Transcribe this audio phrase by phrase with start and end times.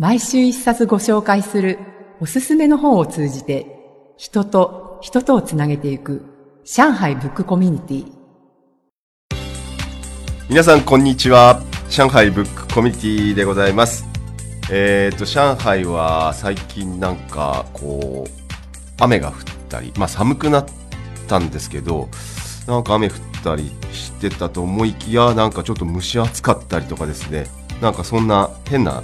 [0.00, 1.80] 毎週一冊ご紹介する
[2.20, 3.66] おすすめの本を通じて
[4.16, 6.22] 人と人とをつなげていく
[6.64, 8.12] 上海ブックコミュニティ。
[10.48, 11.60] 皆さんこんにちは。
[11.90, 14.04] 上海ブックコミュニティでございます。
[14.70, 18.30] えっ、と上海は最近なんかこう
[19.00, 19.34] 雨が降っ
[19.68, 20.66] たりまあ寒くなっ
[21.26, 22.08] たんですけど
[22.68, 27.48] なんか雨降ったりしてたと思いきやなんかちょっと蒸し暑かったりとかですね。
[27.80, 29.02] なんかそんな変な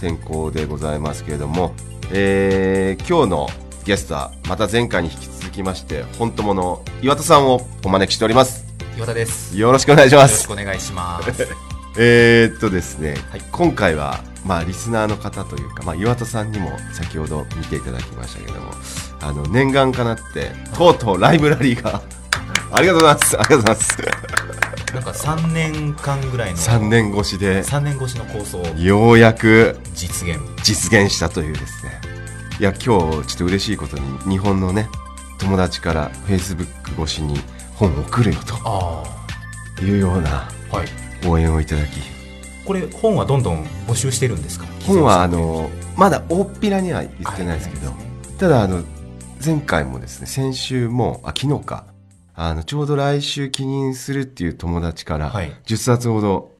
[0.00, 1.74] 天候でございますけれども、
[2.12, 3.48] えー、今日の
[3.84, 8.64] ゲストはまた前回に引き続きまして本友の岩田さんをお招きしております。
[8.96, 9.56] 岩田です。
[9.58, 10.48] よろしくお願いします。
[10.48, 11.48] よろしくお願いします。
[11.98, 13.42] えーっとですね、はい。
[13.52, 18.72] 今回はまあリスナーの方というか、まあ、岩田さんにも先ほど見ていただきましたけども
[19.20, 22.02] あの念願かなってとうとうライブラリーが
[22.72, 23.38] ありがとうございます。
[23.38, 24.43] ありがとうございます
[24.94, 27.62] なんか3年間ぐらいの3年越しで。
[27.62, 30.38] 3年越しの構想ようやく実現。
[30.62, 32.00] 実現したというですね。
[32.60, 34.88] いや今日ちょっと嬉しいことに日本のね
[35.40, 37.40] 友達からフェイスブック越しに
[37.74, 39.02] 本を送るよあ
[39.76, 40.48] というような。
[41.26, 42.00] 応援をいただき。
[42.64, 44.66] これ本はどんどん募集してるんですか？
[44.86, 47.96] 本はあのまだ大っぴらには言ってないですけど、はい。
[48.38, 48.82] ただあの
[49.44, 51.84] 前回もですね先週もあ昨日か
[52.34, 56.52] あのちょうど来週記念するっていう友達からはい10冊ほど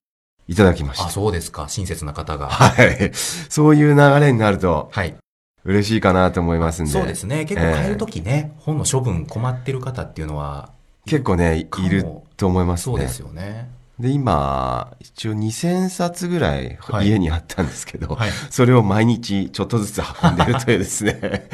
[0.46, 1.68] いただきましあ、た、そうですか。
[1.68, 2.48] 親切な方が。
[2.48, 5.16] はい そういう流れになるとはい。
[5.64, 7.46] 嬉しいかなと思いますんでそうですね。
[7.46, 10.68] 結構買えるときね、本の処分困ってる方っていうのは、
[11.06, 12.04] 結構ねいる
[12.36, 13.70] と思いますねそうですよね。
[13.98, 18.30] で今一応2000冊ぐらいはい家にあったんですけど、はい。
[18.50, 21.48] それを毎日ちょっとずつ運んでるというですね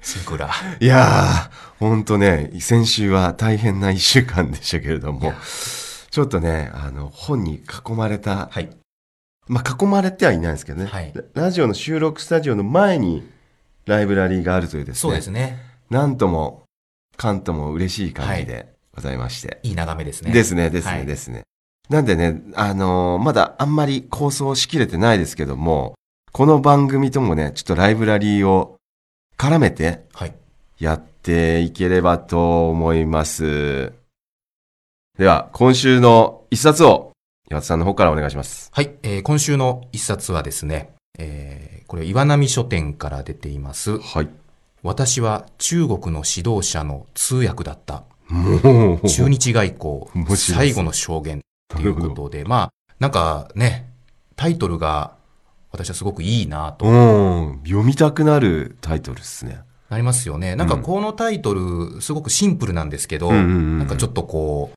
[0.00, 0.50] シンクラ。
[0.80, 5.34] いやー、ほんとね、先週は大変な一週間でしたけれども
[6.10, 8.70] ちょっとね、あの、本に囲まれた、はい。
[9.48, 13.26] まあ、囲まれてはいないんですけどね、はいララジオの収録スタジオの前に
[13.86, 15.58] ライブラリーがあるというですね、そうですね。
[15.90, 16.62] なんとも、
[17.16, 19.60] かんとも嬉しい感じでございまして。
[19.62, 20.32] いい眺めですね。
[20.32, 21.42] ですね、ですね、はいですね。
[21.88, 25.94] なんでね、あのーまだあんまり構想しきれてないですけども、
[26.32, 28.76] この番組ともね、ちょっとライブラリーを
[29.36, 30.34] 絡めて、はい。
[30.78, 33.92] やっていければと思います。
[35.18, 37.12] では、今週の一冊を、
[37.50, 38.70] 岩田さんの方からお願いします。
[38.72, 43.98] はい、えー今週の一冊はですね、えーこれ岩波書店から出ています。
[43.98, 44.28] はい。
[44.82, 48.04] 私は中国の指導者の通訳だった。
[48.32, 49.74] もう、中日外
[50.14, 51.42] 面交最後の証言。
[51.68, 53.90] ということで、まあ、なんかね、
[54.36, 55.14] タイトルが
[55.70, 56.86] 私はすごくいいなと。
[56.86, 59.60] うん、読みたくなるタイトルですね。
[59.88, 60.56] なりますよね。
[60.56, 64.70] なんかこのタイトル、すごくシンプルなんですけど、うんうんうんなんかちょっとこ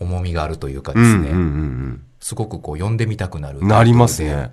[0.00, 2.04] う、重みがあるというかうん、うん、ですね、うん。
[2.20, 3.68] すごくこう読んでみたくなるうん。
[3.68, 4.50] なりますね。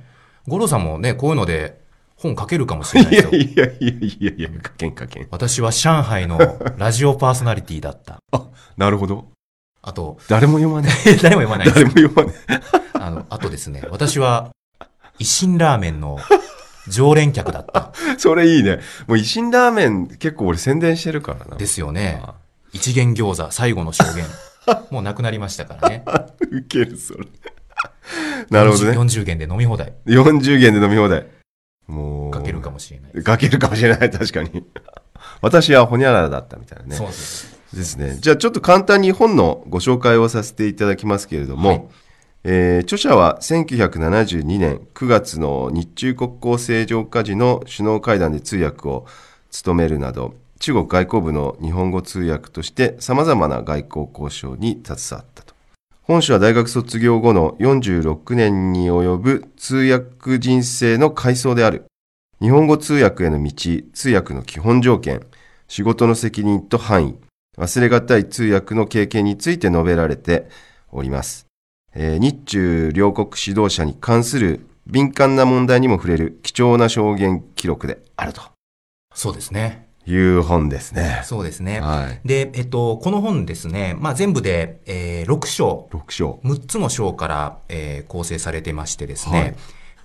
[0.48, 1.82] 五郎さんもね、こういうので
[2.18, 3.32] 本書けるかもしれないいですよ。
[3.32, 5.28] やいやいやいやいや、かけんかけん。
[5.30, 6.40] 私は上海の
[6.78, 8.20] ラジオパーソナリティだった。
[8.76, 9.30] なるほど。
[9.84, 10.90] あと、誰も読まね
[11.22, 12.34] 誰も読まない誰も読まね
[12.94, 14.50] あの、あとですね、私は、
[15.20, 16.18] 維新ラーメンの
[16.88, 17.94] 常連客だった。
[18.16, 18.20] え。
[18.20, 18.80] それいいね。
[19.08, 21.58] もう、維新ラーメン結構俺宣伝してるからな。
[21.58, 22.22] ですよね。
[22.24, 22.34] あ
[22.74, 24.26] 一元餃子最後の証言。
[24.92, 26.04] もうなくなりましたからね。
[26.52, 27.26] ウケる、それ。
[28.50, 28.98] なるほどね。
[28.98, 29.94] 40元で飲み放題。
[30.06, 31.26] 40元で飲み放題。
[31.88, 32.32] もう。
[32.32, 33.24] かけるかもしれない。
[33.24, 34.66] かけるかもしれない、確かに。
[35.42, 36.96] 私はホニャララだったみたいなね。
[36.96, 37.58] そうです。
[37.74, 38.18] ですね。
[38.20, 41.86] じゃあちょっと簡単に本のご紹介をさせていただきますけれども、はい
[42.44, 49.06] えー著者は1972年9月の日中国交正常化時の首脳会談で通訳を
[49.50, 55.57] 務めるなど、中国外交部の日本語通訳として様々な外交交渉に携わったと。
[56.08, 61.84] 本書は大学卒業後の46年に及ぶ通訳人生の回想である。
[62.40, 63.52] 日本語通訳への道、
[63.92, 65.28] 通訳の基本条件、
[65.68, 67.18] 仕事の責任と範囲、
[67.58, 70.48] 忘れがたい通訳の経験について述べられて
[70.94, 71.46] おります。
[71.94, 78.42] えー日中両国指導者に関する敏感な問題にも触れる貴重な証言記録であると
[79.14, 79.87] そうですね。
[80.08, 81.22] いう本ですね。
[81.26, 81.82] そうですね。
[81.82, 82.28] はい。
[82.28, 86.40] で、えっと、この本ですね、まあ全部で、えー6章、6章。
[86.44, 89.56] 6つの章から、えー構成されてましてですね、はい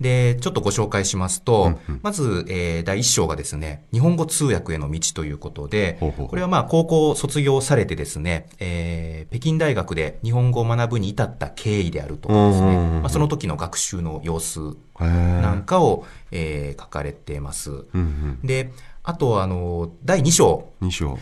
[0.01, 14.61] で、ちょっとご紹介しますと、うんうんまず、えー第1章がですね、日本語通訳への道ということで、ほうほうこれはまあ高校を卒業されてですね、えー北京大学で日本語を学ぶに至った経緯であるとですね、まあ、その時の学習の様子
[15.01, 17.71] へなんーかを、えー書かれてます。
[17.71, 18.39] うんうん。
[18.43, 18.73] で、
[19.05, 21.19] あと、あの、第2章、2章。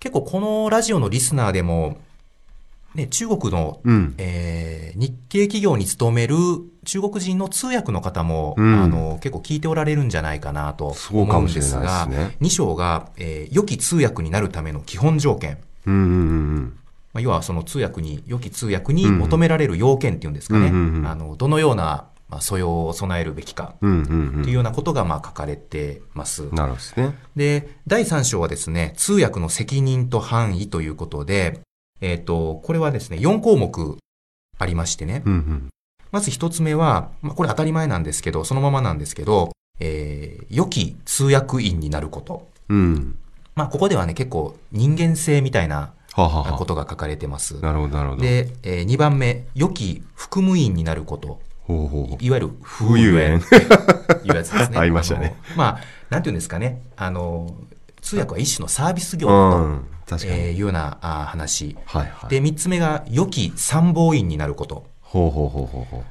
[0.00, 1.98] 結構このラジオのリスナーでも、
[2.94, 4.14] ね、中国の、うん。
[4.18, 6.36] えー日系企業に勤める
[6.84, 15.56] 中国人の通訳の方も、うんあの結構聞いておられるんじゃないかなと思うんですが、ですね2章が、えー良き通訳になるための基本条件。
[15.86, 16.04] うんうんう
[16.60, 16.76] ん
[17.14, 20.66] まあ、要はその通訳に、良き通訳に求められる要件っていうんですかね。
[20.66, 23.74] うんうんうんあの、どのような、まあ、素養を備えるべきか。
[23.80, 26.48] というようなことがまあ書かれてます。
[26.50, 27.14] なるほどですね。
[27.36, 31.60] で、第3章はですね、通訳の責任と範囲ということで、
[32.00, 33.98] えっ、と、これはですね、4項目
[34.58, 35.22] ありましてね。
[35.26, 35.68] うんうん
[36.10, 42.48] まず1つ目は、まあ、これ当たり前なんですけど、そのままなんですけど、えー良き通訳員になること。
[42.68, 43.16] うん。
[43.54, 47.56] まあ、ここではね、結構人間性みたいなことが書かれてます。
[47.62, 47.66] あ。
[47.66, 48.22] なるほどなるほど。
[48.22, 51.40] で、え2番目、良き副務員になること。
[52.20, 53.56] いわゆる、風流園って
[54.26, 54.78] いうやつですね。
[54.78, 55.36] ありましたね。
[55.56, 55.80] まあ、
[56.10, 56.82] なんていうんですかね。
[56.96, 57.54] あの、
[58.00, 59.92] 通訳は一種のサービス業と。
[60.24, 61.76] えーいうようなあ話。
[61.86, 62.30] はいはい。
[62.30, 64.84] で、3つ目が、良き参謀員になること。
[65.00, 66.04] ほうほうほうほうほう。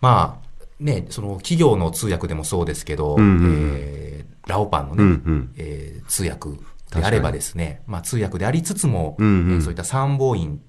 [0.00, 5.50] まあ、ね、その企業の通訳でもそうですけど、うんうんうんえーラオパンのね、うんうん。
[5.56, 6.50] えー通訳
[6.94, 10.60] であればですね、まあ通訳でありつつも、うんうんえーそういった参謀員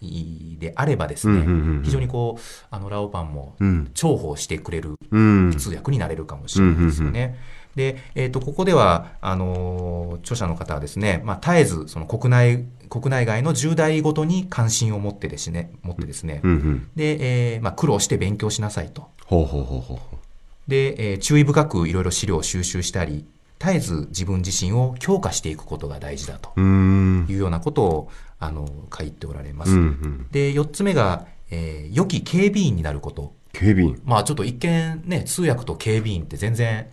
[0.00, 3.90] であればですね、うんうんうんうん非常にこう、あのラオパンもうん。
[3.94, 5.54] 重宝してくれるうん。
[5.56, 7.38] 通訳になれるかもしれないですよね。
[7.76, 16.88] で、えっ、と、ここでは、あのー著者の方はですね、まあ、絶えず、その国内、国内外の重大ごとに関心を持ってですね、持ってですね、うんうん。
[16.96, 19.08] で、えーまあ、苦労して勉強しなさいと。
[19.26, 20.18] ほうほうほうほうほ
[20.66, 23.26] で、えー注意深くいろいろ資料を収集したり、
[23.58, 26.58] 絶えず自分自身を強化していくことが大事だと。
[26.60, 29.72] いうようなことを、あの、書いておられます。
[29.72, 30.26] うんうん。
[30.30, 33.34] で、四つ目が、えー良き警備員になること。
[33.52, 34.02] 警備員。
[34.04, 36.86] まあちょっと一見ね、通訳と警備員って全然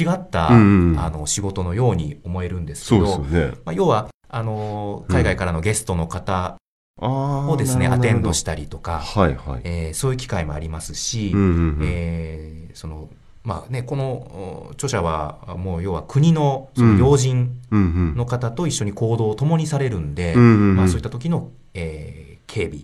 [0.00, 3.52] 違った、うんうんあの仕事のように思えるんですけど、ね。
[3.64, 6.56] まあ、要は、あの、海外からのゲストの方。
[7.00, 9.60] をですね、アテンドしたりとか、はいはい。
[9.64, 11.78] えーそういう機会もありますし、うんうんうん。
[11.82, 13.08] えーその、
[13.44, 17.58] まあね、このお著者は、もう要は国のその要人。
[17.72, 22.80] の方と一緒に行動を共にされるんで、まあそういった時の、えー警備。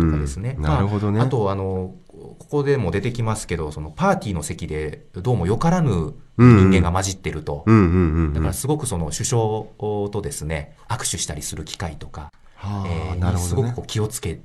[0.00, 0.54] とかですね。
[0.60, 1.18] なるほどね。
[1.18, 7.64] まあ、あと、あの、ここでも出てきますけど、そのパーティーの席でどうもよからぬ人間が混じってると。
[7.66, 13.82] だからすごくその首相とですね、握手したりする機会とか、はあ、えーねにすごくこ。
[13.82, 14.40] う気をつけ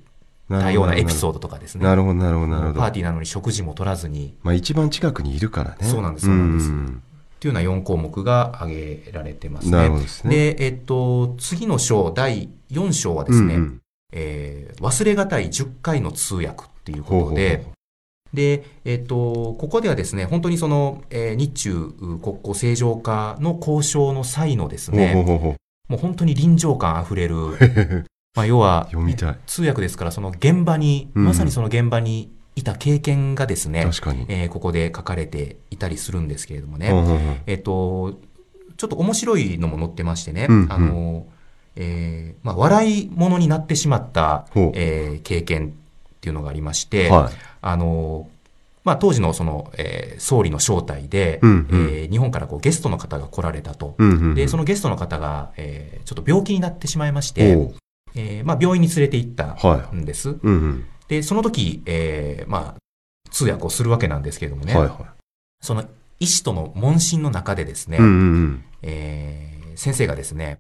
[0.52, 1.84] なるほどたようなエピソードとかですね。
[1.84, 2.80] なるほどなるほどなるほど。
[2.80, 5.78] パーティーなのに食事も取らずに、まあ一番近くにいるからね。
[5.82, 7.02] そうなんですそうなんですん
[7.36, 9.72] っていうような4項目が挙げられてますね。
[9.72, 10.36] なるほどですね。
[10.36, 13.82] で、えっと、次の章、第4章はですね、うんうん
[14.14, 17.66] えー忘れがたい10回の通訳っていうほうほうほうことで、
[18.34, 25.92] で、えっと、ここではですね、本当にその、えー日中国交正常化の交渉の際のですほうほうね、ほうほう。
[25.92, 27.36] もう本当に臨場感あふれる、
[28.36, 29.38] まあ、要は、読みたい。
[29.46, 31.26] 通訳ですから、その現場に、うん。
[31.26, 33.82] まさにその現場にいた経験がですね。
[34.30, 37.38] えーここで書かれていたりするんですけれどもね、うんうんうん。
[37.46, 38.20] えっと、
[38.78, 40.72] ちょっと面白いのも載ってましてね、うんうん。
[40.72, 41.26] あの、
[41.76, 45.72] えーまあ、笑い物になってしまったえー経験っ
[46.22, 47.34] ていうのがありまして、はい。
[47.62, 48.30] あの、
[48.86, 51.90] まあ、当時のその、えー総理の招待で、うんうん。
[51.92, 53.96] えー日本からこうゲストの方が来られたと。
[53.98, 54.36] うんうんうん。
[54.36, 57.72] で、そのゲストの方が、えーちょっと病気になってしまいまして、
[58.16, 60.30] えーまあ、病院に連れて行ったはんです。
[60.30, 60.32] い。
[60.34, 60.86] うんうん。
[61.08, 65.14] で、その時、えーまあ、通訳をするわけなんですけれどもね、はいは
[65.62, 65.86] その
[66.20, 68.00] 医師との問診の中でですね、い。
[68.00, 68.64] うんうんうん。
[68.84, 70.58] えー先生がですね、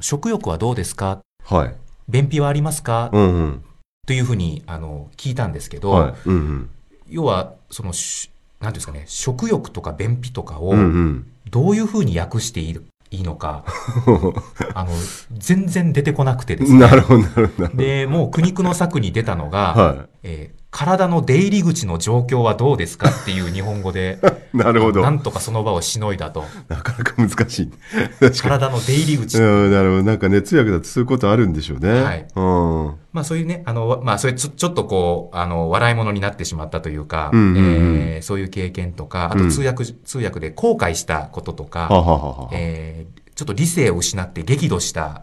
[0.00, 1.20] 食欲はどうですか？
[1.44, 1.74] はい。
[2.08, 3.64] 便秘はありますか、うんうん。
[4.06, 6.14] というふうに、あの、聞いたんですけど、はい。
[6.26, 6.70] うんうん。
[7.08, 8.30] 要は、その、し
[8.60, 12.80] なんていうんですかね、食欲とか便秘とかをう、んどういうふうに訳していい
[13.14, 13.64] いいのか、
[14.06, 14.32] うん。
[14.74, 14.90] あの、
[15.32, 16.80] 全然出てこなくてですね。
[16.80, 17.68] なるほど、なるほど。
[17.76, 24.18] で、もう苦肉の策に出たのが、はえー体の出入り口の状況はどうですかっていう日本語で、
[24.52, 24.56] い。
[24.58, 25.02] なるほど。
[25.02, 26.42] ななんとかその場をしのいだと。
[26.42, 27.72] かなか難しい。
[28.42, 30.02] 体の出入り口うん、なるほど。
[30.02, 32.02] なんかね、通訳だとそういうことあるんでしょうね。
[32.02, 32.94] はいうん。
[33.12, 37.56] まあそういうね、あの、まあそれちょちょっとこう、あの、笑い物になってしまったというか、うんうんうん
[38.00, 42.48] えーそういう経験とか、あうんと通訳、通訳で後悔したこととか、はははは。
[42.52, 45.22] えーちょっと理性を失って激怒した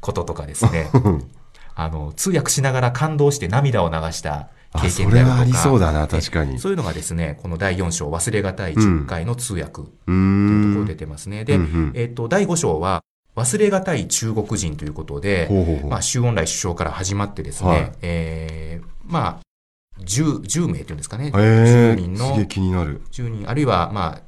[0.00, 0.90] こととかですね、
[1.74, 5.34] あの、通訳しながら感動して涙を流したあ、経そ験であるとか。
[5.34, 6.58] れはありそうだな、確かに。
[6.58, 10.74] そういうのがですね、この第4章忘れがたい10回の通訳とういう。
[10.74, 11.44] ところ出てますね。
[11.44, 13.02] で、うんうんえっ、と、第5章は
[13.36, 23.00] 忘れがたい中国人ということで、ほうほうほうまあ、周恩来首相から始まってですね、はいえーまあ、10、10名というんですかね、10ええ人のすげえ、気になる。
[23.12, 24.22] 10人、あるいは、まあ、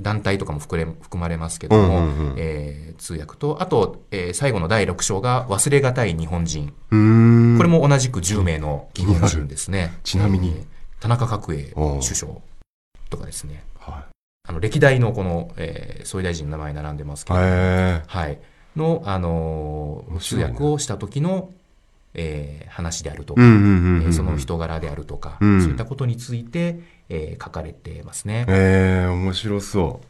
[0.00, 6.72] 団体とかも含れ含まれますけども、うんうんうんえー通訳と、あと、えー最後の第6章が忘れがたい日本人。
[7.56, 9.92] これも同じく10名の日本人ですね。
[10.04, 10.64] ちなみにえー
[11.00, 12.32] 田中角栄首相
[13.10, 14.06] とかですね、は
[14.48, 17.36] あの歴代のこの、えー総理大臣の名前並んでますけい。
[17.36, 18.38] ど、へはい、
[18.76, 21.50] の、あのー通訳をした時の、
[22.14, 23.40] えー話であるとか、
[24.12, 24.36] その。
[24.38, 28.46] 人柄であるとか、うんそういったことについて、えー書かれてますね。
[28.48, 30.06] ええ、面白そう。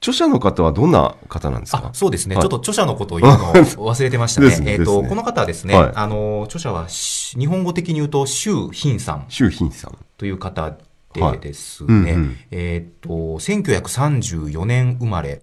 [0.00, 1.88] 著者の方はどんな方なんですか？
[1.88, 2.42] あそうですね、はい。
[2.42, 3.54] ちょっと著者のことを言うのを
[3.92, 4.58] 忘れてましたね。
[4.58, 4.72] ね。
[4.72, 5.92] えっ、と、ですねこの方はですね、はい。
[5.94, 9.26] あの、著者はし日本語的に言うと、周品さん。
[9.28, 9.96] 周品さん。
[10.16, 10.76] という方
[11.12, 11.38] ではい。
[11.40, 12.36] ですうんね、うん。
[12.50, 15.42] えっ、と、1934年生まれ。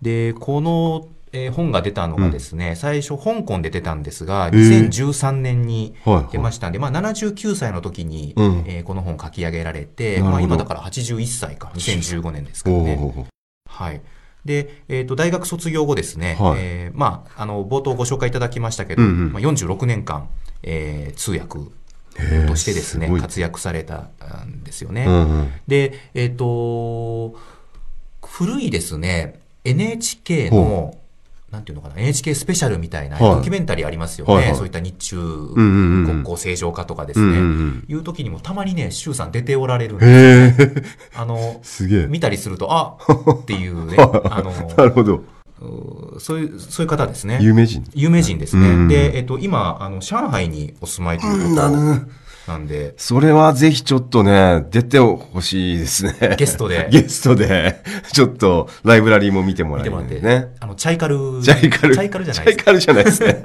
[0.00, 4.88] で、この、えー本が出たのがですね、最初香港で出たんですが、ー。
[4.90, 6.32] 2013年にはい。
[6.32, 8.64] 出ましたんで、まあ79歳の時に、うん。
[8.66, 13.26] えーこの本書き上げられて、まあ今だから81歳か、2015年ですからね。
[13.72, 14.00] はい。
[14.44, 20.28] で、えっ、と、大学卒業後ですね、はいえーまあ、あの、冒頭ご紹介いただきましたけど、うんうんまあ、46年間、
[20.62, 21.70] えー通訳
[22.48, 24.10] としてですね、活躍された
[24.44, 25.06] んですよね。
[25.06, 25.52] うんうん。
[25.66, 27.36] で、えっ、と、
[28.24, 30.94] 古いですね、NHK の、
[31.52, 34.34] なんていうのかな、NHK スペシャルみたいなはいドキュメンタリーありますよね。
[34.34, 37.26] はいはいそういった日中うんうんうん国交正常化とかですね。
[37.26, 37.84] うんうんうん。
[37.86, 40.82] いう時にもたまにね、周さん出ておられるんです
[41.14, 42.06] あの、すげえ。
[42.06, 42.96] 見たりすると、あ
[43.32, 45.22] っていうね、 あの、なるほど。
[45.60, 47.38] うそういう、そういう方ですね。
[47.42, 47.84] 有名人。
[47.94, 48.68] 有名人ですね。
[48.68, 56.36] うんで、えっと、今、あの、上海にお住まいということなんで、それはぜひちょっとね、出てほしいですね。
[56.36, 57.82] ゲストで ゲストで、
[58.12, 60.48] ちょっとライブラリーも見てもらえ見てもらって、るね。
[60.60, 61.94] あの、チャイカル、チャイカル。
[61.94, 63.44] チャイカルじゃないですチャイカルじゃないですね。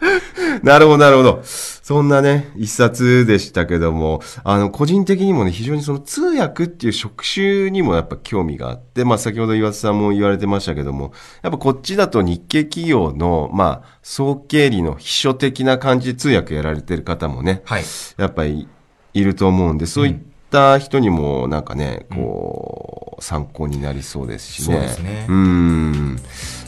[0.62, 1.40] なるほど、なるほど。
[1.44, 11.12] そんなね、一冊でしたけども、あの、個人的にもね、非常にその通訳っていう職種にもやっぱ興味があって、まあ先ほど岩田さんも言われてましたけども、
[11.42, 17.84] やっぱこっちだと日系企業の、まあ、総経理の秘書的な感じで通訳やられてる方もね、はい。
[18.16, 18.68] やっぱり
[19.14, 20.16] いると思うんで、そういっ
[20.50, 24.74] た人にもなんかね、こう、参考になりそうですしね。
[24.74, 26.18] そうですねうん。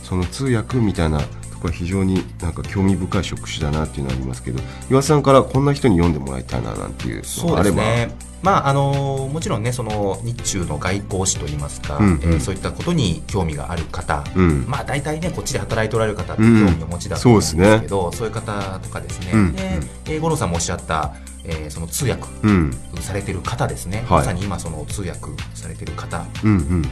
[0.04, 1.26] その通訳みたいなと
[1.58, 4.60] ころは非常になんか興味深い職種だなっていうのはありますけど、
[4.90, 7.76] 岩田さんからこんな人に読んでもらいたいななんていうのそうがあれば。
[7.82, 8.28] ね。
[8.40, 14.64] まあ、あの、もちろんね、その、日中の外交史といいますか、うんうんえーそういったことに興味がある方、うん。
[14.68, 19.30] まあ大体ね、こっちで働いておられる方って興味をお持ちだと思うんですけど、そういう方とかですね。
[19.32, 22.72] うんで、えー五郎さんもおっしゃった、えーその通訳うん。
[23.00, 24.04] されてる方ですね。
[24.08, 25.20] はいまさに今その通訳
[25.54, 26.82] されてる方、うん。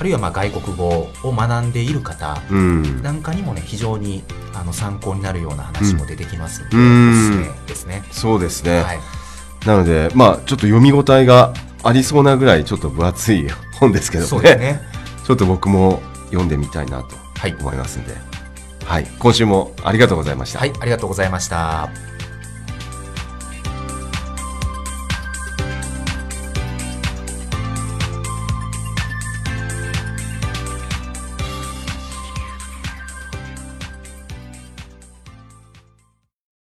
[0.00, 2.40] あるいはまあ外国語を学んでいる方。
[3.02, 8.02] なんかにもね、非常にあの参考になるような話も出てきますので、うんおすすめですね。
[8.10, 8.80] そうですね。
[8.80, 8.98] はい。
[9.66, 11.52] なので、まあ、ちょっと読み応えが
[11.82, 13.46] ありそうなぐらいちょっと分厚い
[13.78, 14.28] 本ですけどね。
[14.30, 14.80] そうですね。
[15.26, 17.54] ちょっと僕も読んでみたいなとはい。
[17.60, 18.14] 思いますんで。
[18.86, 19.06] はい。
[19.18, 20.60] 今週もありがとうございました。
[20.60, 21.90] はい、ありがとうございました。